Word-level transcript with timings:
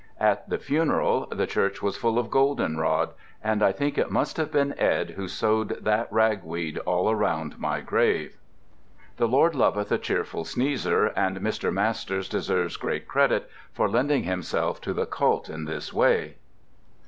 At 0.19 0.49
the 0.49 0.57
funeral 0.57 1.27
the 1.27 1.45
church 1.45 1.83
was 1.83 1.95
full 1.95 2.17
of 2.17 2.31
goldenrod, 2.31 3.11
And 3.43 3.61
I 3.61 3.71
think 3.71 3.99
it 3.99 4.09
must 4.09 4.37
have 4.37 4.51
been 4.51 4.73
Ed 4.79 5.11
Who 5.11 5.27
sowed 5.27 5.83
that 5.85 6.11
ragweed 6.11 6.79
all 6.87 7.13
round 7.13 7.59
my 7.59 7.81
grave. 7.81 8.35
The 9.17 9.27
Lord 9.27 9.53
loveth 9.53 9.91
a 9.91 9.99
cheerful 9.99 10.43
sneezer, 10.43 11.05
and 11.15 11.37
Mr. 11.39 11.71
Masters 11.71 12.27
deserves 12.27 12.77
great 12.77 13.07
credit 13.07 13.47
for 13.73 13.87
lending 13.87 14.23
himself 14.23 14.81
to 14.81 14.93
the 14.95 15.05
cult 15.05 15.49
in 15.51 15.65
this 15.65 15.93
way. 15.93 16.37